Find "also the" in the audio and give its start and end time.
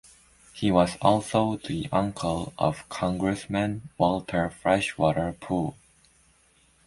0.99-1.87